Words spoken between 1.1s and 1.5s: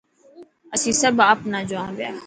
آپ